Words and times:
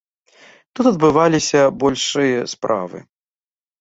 Тут 0.77 0.85
адбываліся 0.93 1.61
большыя 1.85 2.39
справы. 2.55 2.97